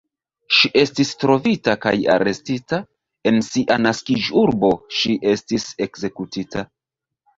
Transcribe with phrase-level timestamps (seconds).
[0.59, 2.79] Ŝi estis trovita kaj arestita,
[3.33, 6.65] en sia naskiĝurbo ŝi estis ekzekutita.